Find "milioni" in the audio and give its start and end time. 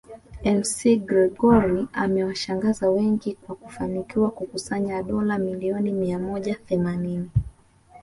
5.37-5.91